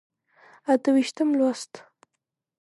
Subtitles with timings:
[0.71, 1.71] اته ویشتم لوست.